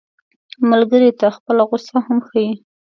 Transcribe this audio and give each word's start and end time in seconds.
ملګری 0.69 1.11
ته 1.19 1.27
خپله 1.37 1.63
غوسه 1.69 1.97
هم 2.05 2.17
ښيي 2.27 2.51